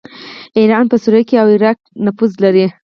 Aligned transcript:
ایران 0.59 0.85
په 0.91 0.95
سوریه 1.03 1.37
او 1.41 1.47
عراق 1.55 1.77
کې 1.83 1.89
نفوذ 2.05 2.31
لري. 2.43 2.65